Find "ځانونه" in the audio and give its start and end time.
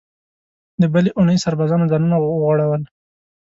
1.91-2.15